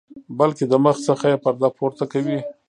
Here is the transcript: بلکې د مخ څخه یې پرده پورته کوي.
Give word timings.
بلکې 0.39 0.63
د 0.67 0.73
مخ 0.85 0.97
څخه 1.07 1.25
یې 1.31 1.37
پرده 1.43 1.69
پورته 1.77 2.05
کوي. 2.11 2.39